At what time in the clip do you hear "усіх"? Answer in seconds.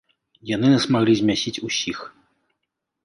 1.69-1.97